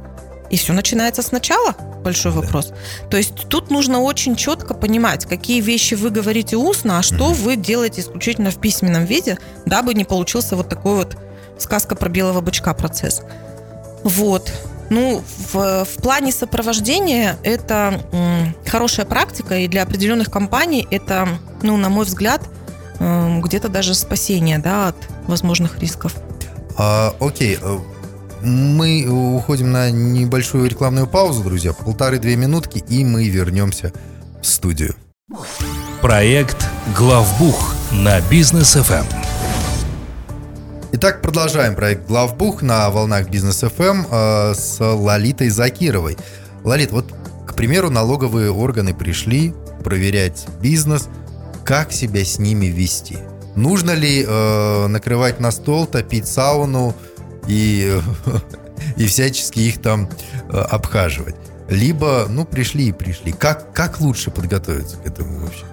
И 0.50 0.57
все 0.57 0.73
начинается 0.73 1.23
сначала? 1.23 1.75
Большой 2.02 2.33
да. 2.33 2.40
вопрос. 2.40 2.73
То 3.11 3.17
есть 3.17 3.35
тут 3.49 3.71
нужно 3.71 4.00
очень 4.00 4.37
четко 4.37 4.75
понимать, 4.75 5.26
какие 5.26 5.61
вещи 5.61 5.95
вы 5.95 6.11
говорите 6.11 6.57
устно, 6.57 6.99
а 6.99 7.02
что 7.02 7.26
угу. 7.26 7.35
вы 7.35 7.57
делаете 7.57 8.00
исключительно 8.00 8.50
в 8.50 8.61
письменном 8.61 9.05
виде, 9.05 9.38
дабы 9.67 9.95
не 9.95 10.05
получился 10.05 10.57
вот 10.57 10.69
такой 10.69 10.97
вот 10.97 11.17
сказка 11.59 11.95
про 11.95 12.09
белого 12.09 12.40
бычка 12.40 12.73
процесс. 12.75 13.23
Вот. 14.05 14.52
Ну, 14.90 15.23
в, 15.52 15.85
в 15.85 16.02
плане 16.02 16.33
сопровождения 16.33 17.37
это 17.43 18.00
м, 18.12 18.55
хорошая 18.67 19.05
практика, 19.05 19.59
и 19.59 19.69
для 19.69 19.83
определенных 19.83 20.31
компаний 20.31 20.87
это, 20.90 21.28
ну, 21.62 21.76
на 21.76 21.90
мой 21.90 22.07
взгляд, 22.07 22.43
м, 22.99 23.43
где-то 23.43 23.69
даже 23.69 23.95
спасение 23.95 24.59
да, 24.59 24.88
от 24.88 24.97
возможных 25.26 25.78
рисков. 25.78 26.14
А, 26.78 27.14
окей, 27.21 27.59
э, 27.61 27.78
мы 28.42 29.07
уходим 29.09 29.73
на 29.73 29.90
небольшую 29.90 30.68
рекламную 30.68 31.07
паузу, 31.07 31.42
друзья, 31.42 31.73
полторы-две 31.73 32.37
минутки, 32.37 32.83
и 32.88 33.04
мы 33.04 33.28
вернемся 33.28 33.92
в 34.40 34.47
студию. 34.47 34.95
Проект 36.00 36.66
«Главбух» 36.97 37.75
на 37.92 38.21
бизнес 38.23 38.76
FM. 38.76 39.04
Итак, 40.92 41.21
продолжаем 41.21 41.75
проект 41.75 42.07
«Главбух» 42.07 42.62
на 42.62 42.88
волнах 42.90 43.28
бизнес 43.28 43.62
FM 43.62 44.07
э, 44.11 44.54
с 44.54 44.80
Лолитой 44.80 45.50
Закировой. 45.50 46.16
Лолит, 46.64 46.92
вот, 46.92 47.12
к 47.47 47.54
примеру, 47.54 47.90
налоговые 47.90 48.50
органы 48.50 48.95
пришли 48.95 49.54
проверять 49.85 50.47
бизнес, 50.62 51.09
как 51.64 51.92
себя 51.92 52.25
с 52.25 52.38
ними 52.38 52.66
вести. 52.66 53.18
Нужно 53.54 53.90
ли 53.90 54.25
э, 54.26 54.87
накрывать 54.87 55.40
на 55.40 55.50
стол, 55.50 55.87
топить 55.87 56.26
сауну 56.26 56.95
и, 57.49 58.00
и 58.97 59.07
всячески 59.07 59.61
их 59.61 59.83
там 59.83 60.09
э, 60.50 60.57
обхаживать? 60.57 61.37
Либо, 61.69 62.26
ну, 62.28 62.45
пришли 62.45 62.88
и 62.88 62.93
пришли. 62.93 63.33
Как, 63.33 63.73
как 63.73 64.00
лучше 64.00 64.31
подготовиться 64.31 64.97
к 64.97 65.07
этому 65.07 65.40
вообще? 65.40 65.64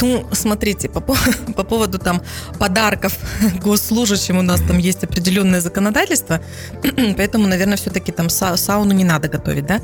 Ну, 0.00 0.26
смотрите, 0.32 0.88
по, 0.88 1.00
по 1.56 1.64
поводу 1.64 1.98
там 1.98 2.22
подарков 2.58 3.16
госслужащим 3.62 4.38
у 4.38 4.42
нас 4.42 4.60
там 4.60 4.78
есть 4.78 5.04
определенное 5.04 5.60
законодательство, 5.60 6.40
поэтому, 7.16 7.46
наверное, 7.46 7.76
все-таки 7.76 8.12
там 8.12 8.28
са, 8.28 8.56
сауну 8.56 8.92
не 8.92 9.04
надо 9.04 9.28
готовить, 9.28 9.66
да. 9.66 9.80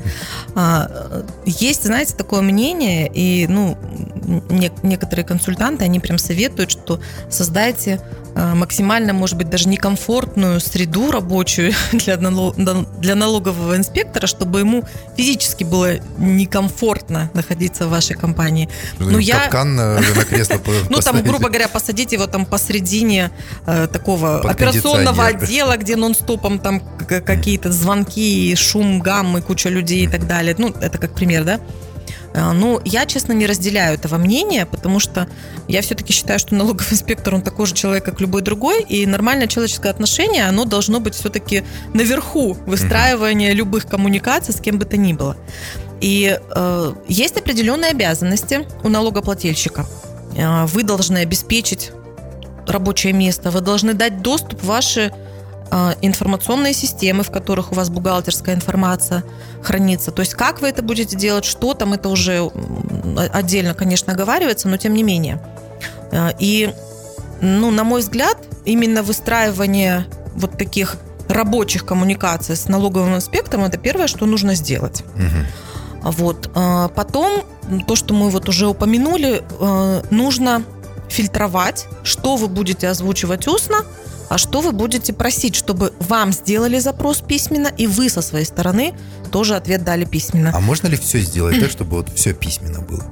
А, 0.55 1.23
есть, 1.45 1.83
знаете, 1.83 2.15
такое 2.15 2.41
мнение, 2.41 3.09
и, 3.13 3.47
ну, 3.47 3.77
не, 4.49 4.71
некоторые 4.83 5.25
консультанты, 5.25 5.83
они 5.83 5.99
прям 5.99 6.17
советуют, 6.17 6.71
что 6.71 6.99
создайте 7.29 8.01
максимально, 8.35 9.13
может 9.13 9.37
быть, 9.37 9.49
даже 9.49 9.67
некомфортную 9.67 10.59
среду 10.59 11.11
рабочую 11.11 11.73
для, 11.91 12.17
для 12.17 13.15
налогового 13.15 13.75
инспектора, 13.75 14.27
чтобы 14.27 14.59
ему 14.59 14.83
физически 15.17 15.63
было 15.63 15.97
некомфортно 16.17 17.29
находиться 17.33 17.87
в 17.87 17.89
вашей 17.89 18.15
компании. 18.15 18.69
Ну, 18.99 19.19
я... 19.19 19.41
Капкан 19.41 19.75
на, 19.75 19.95
на 20.15 20.25
кресло 20.25 20.59
Ну, 20.89 20.99
там, 20.99 21.21
грубо 21.21 21.49
говоря, 21.49 21.67
посадить 21.67 22.11
его 22.13 22.27
там 22.27 22.45
посредине 22.45 23.31
э, 23.65 23.87
такого 23.87 24.39
операционного 24.41 25.25
отдела, 25.25 25.77
где 25.77 25.95
нон-стопом 25.95 26.59
там 26.59 26.81
какие-то 27.07 27.71
звонки, 27.71 28.55
шум, 28.55 28.99
гаммы, 28.99 29.41
куча 29.41 29.69
людей 29.69 30.05
и 30.05 30.07
так 30.07 30.27
далее. 30.27 30.55
Ну, 30.57 30.69
это 30.69 30.97
как 30.97 31.13
пример, 31.15 31.43
да? 31.43 31.59
Э, 32.33 32.51
ну, 32.51 32.79
я, 32.85 33.05
честно, 33.05 33.33
не 33.33 33.45
разделяю 33.45 33.95
этого 33.95 34.17
мнения, 34.17 34.65
потому 34.65 34.99
что 34.99 35.27
я 35.67 35.81
все-таки 35.81 36.13
считаю, 36.13 36.39
что 36.39 36.55
налоговый 36.55 36.87
инспектор, 36.91 37.35
он 37.35 37.41
такой 37.41 37.65
же 37.65 37.73
человек, 37.73 38.05
как 38.05 38.21
любой 38.21 38.41
другой, 38.41 38.83
и 38.83 39.05
нормальное 39.05 39.47
человеческое 39.47 39.89
отношение, 39.89 40.47
оно 40.47 40.65
должно 40.65 40.99
быть 40.99 41.15
все-таки 41.15 41.63
наверху 41.93 42.57
выстраивания 42.65 43.53
любых 43.53 43.87
коммуникаций 43.87 44.53
с 44.53 44.61
кем 44.61 44.79
бы 44.79 44.85
то 44.85 44.97
ни 44.97 45.13
было. 45.13 45.37
И 45.99 46.37
э, 46.39 46.93
есть 47.07 47.37
определенные 47.37 47.91
обязанности 47.91 48.67
у 48.83 48.89
налогоплательщика. 48.89 49.85
Э, 50.35 50.65
вы 50.65 50.83
должны 50.83 51.19
обеспечить 51.19 51.91
рабочее 52.67 53.13
место, 53.13 53.51
вы 53.51 53.61
должны 53.61 53.93
дать 53.93 54.21
доступ 54.21 54.63
ваши 54.63 55.11
информационные 56.01 56.73
системы, 56.73 57.23
в 57.23 57.31
которых 57.31 57.71
у 57.71 57.75
вас 57.75 57.89
бухгалтерская 57.89 58.55
информация 58.55 59.23
хранится. 59.63 60.11
То 60.11 60.21
есть 60.21 60.33
как 60.33 60.61
вы 60.61 60.67
это 60.67 60.81
будете 60.81 61.15
делать, 61.15 61.45
что 61.45 61.73
там, 61.73 61.93
это 61.93 62.09
уже 62.09 62.51
отдельно, 63.31 63.73
конечно, 63.73 64.11
оговаривается, 64.11 64.67
но 64.67 64.75
тем 64.75 64.93
не 64.93 65.03
менее. 65.03 65.41
А, 66.11 66.33
и, 66.39 66.73
ну, 67.41 67.71
на 67.71 67.85
мой 67.85 68.01
взгляд, 68.01 68.37
именно 68.65 69.01
выстраивание 69.01 70.05
вот 70.35 70.57
таких 70.57 70.97
рабочих 71.29 71.85
коммуникаций 71.85 72.57
с 72.57 72.67
налоговым 72.67 73.15
инспектором 73.15 73.63
это 73.63 73.77
первое, 73.77 74.07
что 74.07 74.25
нужно 74.25 74.55
сделать. 74.55 75.03
Угу. 75.15 76.11
Вот. 76.11 76.51
А, 76.53 76.89
потом, 76.89 77.43
то, 77.87 77.95
что 77.95 78.13
мы 78.13 78.29
вот 78.29 78.49
уже 78.49 78.67
упомянули, 78.67 79.41
нужно 80.09 80.63
фильтровать, 81.07 81.87
что 82.03 82.35
вы 82.35 82.47
будете 82.47 82.89
озвучивать 82.89 83.47
устно, 83.47 83.85
а 84.31 84.37
что 84.37 84.61
вы 84.61 84.71
будете 84.71 85.11
просить, 85.11 85.55
чтобы 85.55 85.91
вам 85.99 86.31
сделали 86.31 86.79
запрос 86.79 87.19
письменно, 87.19 87.67
и 87.67 87.85
вы 87.85 88.07
со 88.07 88.21
своей 88.21 88.45
стороны 88.45 88.93
тоже 89.29 89.57
ответ 89.57 89.83
дали 89.83 90.05
письменно. 90.05 90.51
А 90.55 90.61
можно 90.61 90.87
ли 90.87 90.95
все 90.95 91.19
сделать 91.19 91.59
так, 91.59 91.69
чтобы 91.69 91.97
вот 91.97 92.07
все 92.15 92.33
письменно 92.33 92.79
было? 92.79 93.03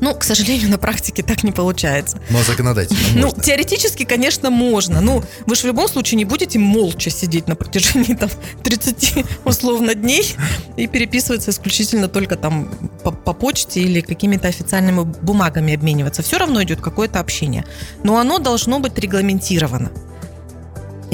Ну, 0.00 0.14
к 0.14 0.24
сожалению, 0.24 0.70
на 0.70 0.78
практике 0.78 1.22
так 1.22 1.44
не 1.44 1.52
получается. 1.52 2.18
Но 2.30 2.42
законодательно 2.42 2.98
ну, 3.14 3.22
можно. 3.26 3.42
Теоретически, 3.42 4.04
конечно, 4.06 4.48
можно. 4.48 5.02
Ну, 5.02 5.22
вы 5.44 5.54
же 5.54 5.62
в 5.62 5.64
любом 5.66 5.86
случае 5.86 6.16
не 6.16 6.24
будете 6.24 6.58
молча 6.58 7.10
сидеть 7.10 7.46
на 7.46 7.56
протяжении 7.56 8.14
там 8.14 8.30
30 8.62 9.22
условно 9.44 9.94
дней 9.94 10.34
и 10.78 10.86
переписываться 10.86 11.50
исключительно 11.50 12.08
только 12.08 12.36
там 12.36 12.70
по, 13.02 13.10
по 13.10 13.34
почте 13.34 13.80
или 13.80 14.00
какими-то 14.00 14.48
официальными 14.48 15.02
бумагами 15.02 15.74
обмениваться. 15.74 16.22
Все 16.22 16.38
равно 16.38 16.62
идет 16.62 16.80
какое-то 16.80 17.20
общение. 17.20 17.66
Но 18.02 18.16
оно 18.16 18.38
должно 18.38 18.80
быть 18.80 18.98
регламентировано. 18.98 19.90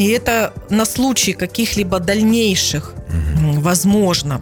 И 0.01 0.09
это 0.13 0.55
на 0.71 0.87
случай 0.87 1.35
каких-либо 1.35 2.01
дальнейших 2.01 2.95
возможно, 3.59 4.41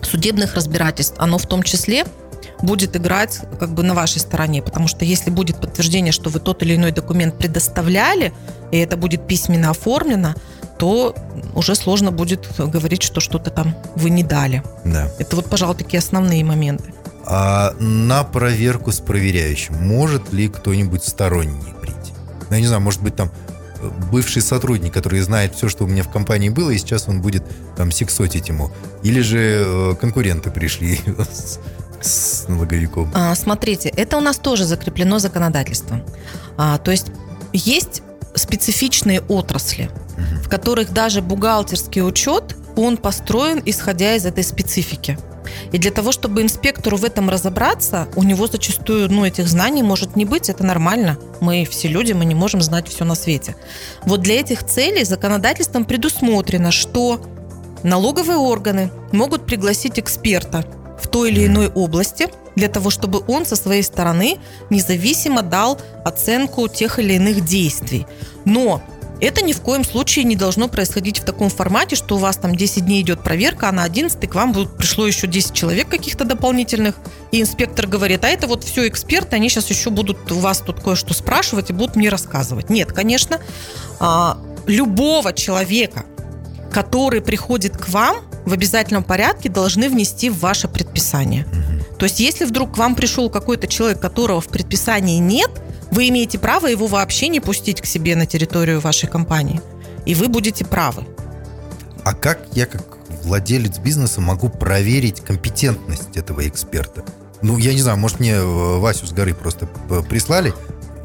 судебных 0.00 0.54
разбирательств, 0.54 1.14
оно 1.18 1.36
в 1.36 1.44
том 1.44 1.62
числе 1.62 2.06
будет 2.62 2.96
играть 2.96 3.40
как 3.58 3.74
бы 3.74 3.82
на 3.82 3.92
вашей 3.92 4.18
стороне, 4.18 4.62
потому 4.62 4.88
что 4.88 5.04
если 5.04 5.28
будет 5.28 5.60
подтверждение, 5.60 6.10
что 6.10 6.30
вы 6.30 6.40
тот 6.40 6.62
или 6.62 6.76
иной 6.76 6.90
документ 6.90 7.36
предоставляли, 7.36 8.32
и 8.72 8.78
это 8.78 8.96
будет 8.96 9.26
письменно 9.26 9.68
оформлено, 9.68 10.34
то 10.78 11.14
уже 11.54 11.74
сложно 11.74 12.10
будет 12.10 12.48
говорить, 12.58 13.02
что 13.02 13.20
что-то 13.20 13.50
там 13.50 13.76
вы 13.94 14.08
не 14.08 14.22
дали. 14.22 14.62
Да. 14.86 15.12
Это 15.18 15.36
вот, 15.36 15.50
пожалуй, 15.50 15.76
такие 15.76 15.98
основные 15.98 16.42
моменты. 16.44 16.94
А 17.26 17.74
на 17.78 18.24
проверку 18.24 18.90
с 18.90 19.00
проверяющим 19.00 19.74
может 19.74 20.32
ли 20.32 20.48
кто-нибудь 20.48 21.04
сторонний 21.04 21.74
прийти? 21.82 22.14
Ну, 22.48 22.56
я 22.56 22.60
не 22.62 22.66
знаю, 22.66 22.80
может 22.80 23.02
быть, 23.02 23.16
там 23.16 23.30
бывший 24.10 24.42
сотрудник, 24.42 24.92
который 24.92 25.20
знает 25.20 25.54
все, 25.54 25.68
что 25.68 25.84
у 25.84 25.86
меня 25.86 26.02
в 26.02 26.10
компании 26.10 26.48
было, 26.48 26.70
и 26.70 26.78
сейчас 26.78 27.08
он 27.08 27.20
будет 27.20 27.44
там 27.76 27.92
сексотить 27.92 28.48
ему. 28.48 28.70
Или 29.02 29.20
же 29.20 29.64
э, 29.66 29.94
конкуренты 30.00 30.50
пришли 30.50 31.00
с, 31.18 31.58
с 32.00 32.48
налоговиком. 32.48 33.10
А, 33.14 33.34
смотрите, 33.34 33.88
это 33.88 34.16
у 34.16 34.20
нас 34.20 34.36
тоже 34.38 34.64
закреплено 34.64 35.18
законодательством. 35.18 36.02
А, 36.56 36.78
то 36.78 36.90
есть 36.90 37.06
есть 37.52 38.02
специфичные 38.34 39.20
отрасли, 39.22 39.90
в 40.44 40.48
которых 40.48 40.92
даже 40.92 41.22
бухгалтерский 41.22 42.02
учет, 42.02 42.56
он 42.76 42.96
построен 42.96 43.62
исходя 43.64 44.14
из 44.14 44.26
этой 44.26 44.44
специфики. 44.44 45.18
И 45.72 45.78
для 45.78 45.90
того, 45.90 46.12
чтобы 46.12 46.42
инспектору 46.42 46.96
в 46.96 47.04
этом 47.04 47.30
разобраться, 47.30 48.08
у 48.16 48.22
него 48.22 48.46
зачастую 48.46 49.10
ну, 49.10 49.24
этих 49.24 49.48
знаний 49.48 49.82
может 49.82 50.16
не 50.16 50.24
быть, 50.24 50.48
это 50.48 50.64
нормально. 50.64 51.18
Мы 51.40 51.66
все 51.68 51.88
люди, 51.88 52.12
мы 52.12 52.24
не 52.24 52.34
можем 52.34 52.60
знать 52.62 52.88
все 52.88 53.04
на 53.04 53.14
свете. 53.14 53.56
Вот 54.04 54.20
для 54.20 54.40
этих 54.40 54.64
целей 54.64 55.04
законодательством 55.04 55.84
предусмотрено, 55.84 56.70
что 56.70 57.20
налоговые 57.82 58.38
органы 58.38 58.90
могут 59.12 59.46
пригласить 59.46 59.98
эксперта 59.98 60.64
в 61.00 61.08
той 61.08 61.30
или 61.30 61.46
иной 61.46 61.68
области 61.68 62.28
для 62.56 62.68
того, 62.68 62.90
чтобы 62.90 63.22
он 63.26 63.46
со 63.46 63.56
своей 63.56 63.82
стороны 63.82 64.38
независимо 64.68 65.42
дал 65.42 65.80
оценку 66.04 66.68
тех 66.68 66.98
или 66.98 67.14
иных 67.14 67.44
действий. 67.44 68.06
Но 68.44 68.82
это 69.20 69.42
ни 69.44 69.52
в 69.52 69.60
коем 69.60 69.84
случае 69.84 70.24
не 70.24 70.34
должно 70.34 70.68
происходить 70.68 71.18
в 71.18 71.24
таком 71.24 71.50
формате, 71.50 71.96
что 71.96 72.16
у 72.16 72.18
вас 72.18 72.36
там 72.36 72.54
10 72.54 72.86
дней 72.86 73.02
идет 73.02 73.22
проверка, 73.22 73.68
а 73.68 73.72
на 73.72 73.84
11 73.84 74.28
к 74.28 74.34
вам 74.34 74.52
будут, 74.52 74.76
пришло 74.76 75.06
еще 75.06 75.26
10 75.26 75.52
человек 75.52 75.88
каких-то 75.88 76.24
дополнительных, 76.24 76.96
и 77.30 77.40
инспектор 77.40 77.86
говорит, 77.86 78.24
а 78.24 78.28
это 78.28 78.46
вот 78.46 78.64
все 78.64 78.88
эксперты, 78.88 79.36
они 79.36 79.48
сейчас 79.48 79.68
еще 79.70 79.90
будут 79.90 80.32
у 80.32 80.38
вас 80.38 80.58
тут 80.58 80.80
кое-что 80.80 81.12
спрашивать 81.14 81.70
и 81.70 81.72
будут 81.72 81.96
мне 81.96 82.08
рассказывать. 82.08 82.70
Нет, 82.70 82.92
конечно, 82.92 83.40
а, 83.98 84.38
любого 84.66 85.32
человека, 85.32 86.04
который 86.72 87.20
приходит 87.20 87.76
к 87.76 87.88
вам, 87.88 88.16
в 88.46 88.54
обязательном 88.54 89.04
порядке 89.04 89.50
должны 89.50 89.90
внести 89.90 90.30
в 90.30 90.38
ваше 90.38 90.66
предписание. 90.66 91.46
То 91.98 92.04
есть, 92.04 92.20
если 92.20 92.46
вдруг 92.46 92.74
к 92.74 92.78
вам 92.78 92.94
пришел 92.94 93.28
какой-то 93.28 93.66
человек, 93.66 94.00
которого 94.00 94.40
в 94.40 94.48
предписании 94.48 95.18
нет– 95.18 95.50
вы 95.90 96.08
имеете 96.08 96.38
право 96.38 96.66
его 96.66 96.86
вообще 96.86 97.28
не 97.28 97.40
пустить 97.40 97.80
к 97.80 97.86
себе 97.86 98.16
на 98.16 98.26
территорию 98.26 98.80
вашей 98.80 99.08
компании. 99.08 99.60
И 100.06 100.14
вы 100.14 100.28
будете 100.28 100.64
правы. 100.64 101.04
А 102.04 102.14
как 102.14 102.40
я, 102.52 102.66
как 102.66 102.98
владелец 103.22 103.78
бизнеса, 103.78 104.20
могу 104.20 104.48
проверить 104.48 105.20
компетентность 105.20 106.16
этого 106.16 106.46
эксперта? 106.48 107.04
Ну, 107.42 107.58
я 107.58 107.72
не 107.72 107.80
знаю, 107.80 107.98
может, 107.98 108.20
мне 108.20 108.32
э, 108.32 108.78
Васю 108.78 109.06
с 109.06 109.12
горы 109.12 109.34
просто 109.34 109.66
прислали, 110.08 110.54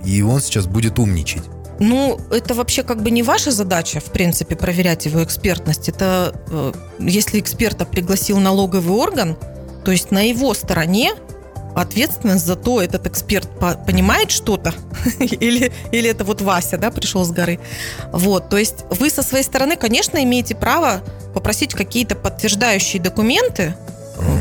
и 0.03 0.21
он 0.21 0.41
сейчас 0.41 0.67
будет 0.67 0.99
умничать. 0.99 1.43
Ну, 1.79 2.19
это 2.31 2.53
вообще 2.53 2.83
как 2.83 3.01
бы 3.01 3.11
не 3.11 3.23
ваша 3.23 3.51
задача, 3.51 3.99
в 3.99 4.05
принципе, 4.05 4.55
проверять 4.55 5.05
его 5.05 5.23
экспертность. 5.23 5.89
Это 5.89 6.33
э, 6.49 6.73
если 6.99 7.39
эксперта 7.39 7.85
пригласил 7.85 8.39
налоговый 8.39 8.95
орган, 8.95 9.37
то 9.83 9.91
есть 9.91 10.11
на 10.11 10.21
его 10.21 10.53
стороне 10.53 11.13
ответственность 11.75 12.45
за 12.45 12.55
то, 12.55 12.81
этот 12.81 13.05
эксперт 13.07 13.49
понимает 13.85 14.31
что-то, 14.31 14.73
или, 15.19 15.71
или 15.91 16.09
это 16.09 16.23
вот 16.23 16.41
Вася, 16.41 16.77
да, 16.77 16.91
пришел 16.91 17.23
с 17.25 17.31
горы. 17.31 17.59
Вот, 18.11 18.49
то 18.49 18.57
есть 18.57 18.85
вы 18.89 19.09
со 19.09 19.23
своей 19.23 19.43
стороны, 19.43 19.75
конечно, 19.75 20.23
имеете 20.23 20.55
право 20.55 21.01
попросить 21.33 21.73
какие-то 21.73 22.15
подтверждающие 22.15 23.01
документы, 23.01 23.75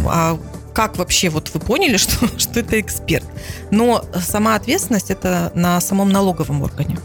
а 0.06 0.38
как 0.74 0.96
вообще 0.98 1.30
вот 1.30 1.50
вы 1.54 1.60
поняли, 1.60 1.96
что, 1.98 2.28
что 2.38 2.60
это 2.60 2.80
эксперт. 2.80 3.24
Но 3.70 4.04
сама 4.20 4.54
ответственность 4.56 5.10
это 5.10 5.52
на 5.54 5.80
самом 5.80 6.10
налоговом 6.10 6.62
органе. 6.62 6.98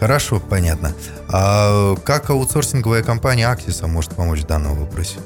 Хорошо, 0.00 0.40
понятно. 0.40 0.92
А 1.28 1.94
как 2.04 2.30
аутсорсинговая 2.30 3.04
компания 3.04 3.46
Аксиса 3.46 3.86
может 3.86 4.14
помочь 4.14 4.40
в 4.40 4.46
данном 4.46 4.76
вопросе? 4.76 5.18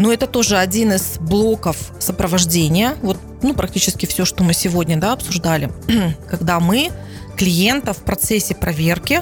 Но 0.00 0.10
это 0.10 0.26
тоже 0.26 0.56
один 0.56 0.92
из 0.92 1.18
блоков 1.20 1.76
сопровождения. 1.98 2.96
Вот, 3.02 3.18
ну, 3.42 3.52
практически 3.52 4.06
все, 4.06 4.24
что 4.24 4.42
мы 4.42 4.54
сегодня 4.54 4.96
да, 4.96 5.12
обсуждали. 5.12 5.70
Когда 6.26 6.58
мы 6.58 6.90
клиента 7.36 7.92
в 7.92 7.98
процессе 7.98 8.54
проверки 8.54 9.20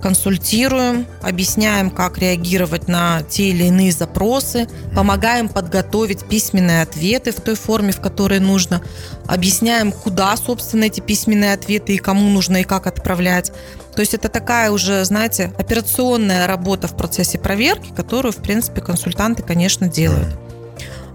консультируем, 0.00 1.06
объясняем, 1.22 1.90
как 1.90 2.18
реагировать 2.18 2.88
на 2.88 3.22
те 3.22 3.50
или 3.50 3.64
иные 3.64 3.92
запросы, 3.92 4.68
помогаем 4.94 5.48
подготовить 5.48 6.24
письменные 6.24 6.82
ответы 6.82 7.32
в 7.32 7.40
той 7.40 7.54
форме, 7.54 7.92
в 7.92 8.00
которой 8.00 8.40
нужно, 8.40 8.82
объясняем, 9.26 9.92
куда, 9.92 10.36
собственно, 10.36 10.84
эти 10.84 11.00
письменные 11.00 11.52
ответы 11.52 11.94
и 11.94 11.98
кому 11.98 12.28
нужно 12.30 12.58
и 12.58 12.64
как 12.64 12.86
отправлять. 12.86 13.52
То 13.94 14.00
есть 14.00 14.14
это 14.14 14.28
такая 14.28 14.70
уже, 14.70 15.04
знаете, 15.04 15.52
операционная 15.58 16.46
работа 16.46 16.88
в 16.88 16.96
процессе 16.96 17.38
проверки, 17.38 17.92
которую, 17.94 18.32
в 18.32 18.36
принципе, 18.38 18.80
консультанты, 18.80 19.42
конечно, 19.42 19.88
делают. 19.88 20.38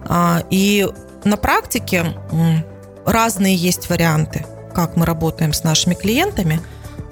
А, 0.07 0.43
и 0.49 0.87
на 1.23 1.37
практике 1.37 2.05
разные 3.05 3.55
есть 3.55 3.89
варианты, 3.89 4.45
как 4.73 4.95
мы 4.95 5.05
работаем 5.05 5.53
с 5.53 5.63
нашими 5.63 5.93
клиентами. 5.93 6.61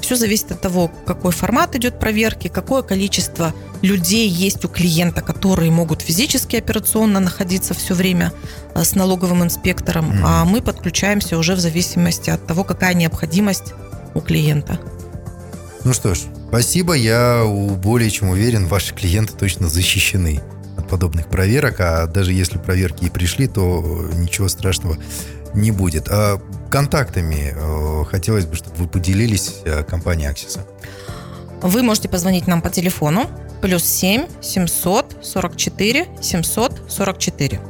Все 0.04 0.18
зависит 0.18 0.52
от 0.52 0.60
того, 0.60 0.92
какой 1.06 1.32
формат 1.32 1.78
идет 1.78 1.98
проверки, 1.98 2.50
какое 2.50 2.82
количество 2.82 3.54
людей 3.82 4.28
есть 4.28 4.66
у 4.66 4.68
клиента, 4.68 5.22
которые 5.22 5.72
могут 5.72 6.02
физически 6.02 6.58
операционно 6.58 7.22
находиться 7.22 7.74
все 7.74 7.94
время 7.94 8.34
а, 8.76 8.84
с 8.84 8.96
налоговым 8.96 9.44
инспектором, 9.44 10.12
mm. 10.12 10.22
а 10.26 10.44
мы 10.44 10.62
подключаемся 10.62 11.38
уже 11.38 11.56
в 11.56 11.60
зависимости 11.62 12.30
от 12.30 12.46
того, 12.46 12.66
какая 12.66 12.96
необходимость 12.96 13.74
у 14.14 14.20
клиента. 14.20 14.78
Ну 15.86 15.94
что 15.94 16.16
ж, 16.16 16.20
спасибо. 16.50 16.96
Я 16.96 17.46
более 17.46 18.12
чем 18.12 18.28
уверен, 18.28 18.68
ваши 18.68 18.94
клиенты 18.94 19.32
точно 19.38 19.70
защищены 19.70 20.42
от 20.78 20.90
подобных 20.90 21.28
проверок. 21.28 21.80
А 21.80 22.08
даже 22.08 22.34
если 22.34 22.58
проверки 22.58 23.06
и 23.06 23.10
пришли, 23.10 23.48
то 23.48 24.06
ничего 24.18 24.50
страшного 24.50 24.98
не 25.54 25.72
будет. 25.72 26.08
А 26.10 26.40
контактами 26.70 27.54
э, 27.56 28.06
хотелось 28.06 28.46
бы, 28.46 28.56
чтобы 28.56 28.76
вы 28.78 28.88
поделились 28.88 29.62
э, 29.66 29.84
компанией 29.84 30.30
Аксиса. 30.30 30.66
Вы 31.62 31.84
можете 31.84 32.10
позвонить 32.10 32.48
нам 32.48 32.62
по 32.62 32.70
телефону 32.70 33.30
плюс 33.62 33.86
7 33.86 34.28
744 34.42 36.08
744. 36.22 37.62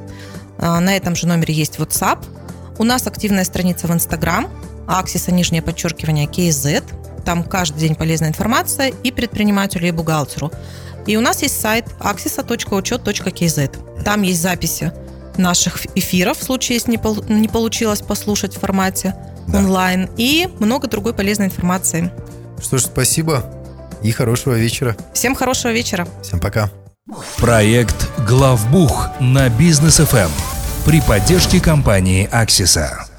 На 0.57 0.95
этом 0.95 1.15
же 1.15 1.27
номере 1.27 1.53
есть 1.53 1.77
WhatsApp. 1.77 2.25
У 2.79 2.83
нас 2.83 3.05
активная 3.05 3.43
страница 3.43 3.87
в 3.87 3.91
Instagram, 3.91 4.49
Аксиса, 4.87 5.31
нижнее 5.31 5.61
подчеркивание, 5.61 6.25
KZ. 6.25 7.23
Там 7.23 7.43
каждый 7.43 7.79
день 7.79 7.95
полезная 7.95 8.29
информация 8.29 8.91
и 9.03 9.11
предпринимателю, 9.11 9.87
и 9.87 9.91
бухгалтеру. 9.91 10.51
И 11.05 11.17
у 11.17 11.21
нас 11.21 11.41
есть 11.41 11.59
сайт 11.59 11.85
axisa.учет.kz. 11.99 14.03
Там 14.03 14.21
есть 14.21 14.41
записи 14.41 14.91
наших 15.37 15.85
эфиров, 15.95 16.39
в 16.39 16.43
случае, 16.43 16.75
если 16.77 16.91
не, 16.91 16.97
пол, 16.97 17.23
не 17.27 17.47
получилось 17.47 18.01
послушать 18.01 18.55
в 18.55 18.59
формате 18.59 19.15
да. 19.47 19.59
онлайн, 19.59 20.09
и 20.17 20.49
много 20.59 20.87
другой 20.87 21.13
полезной 21.13 21.47
информации. 21.47 22.11
Что 22.61 22.77
ж, 22.77 22.83
спасибо 22.83 23.43
и 24.03 24.11
хорошего 24.11 24.53
вечера. 24.53 24.95
Всем 25.13 25.35
хорошего 25.35 25.71
вечера. 25.71 26.07
Всем 26.21 26.39
пока. 26.39 26.69
Проект 27.37 28.09
«Главбух» 28.27 29.09
на 29.19 29.49
бизнес 29.49 29.97
ФМ 29.97 30.31
при 30.85 31.01
поддержке 31.01 31.59
компании 31.59 32.27
«Аксиса». 32.31 33.12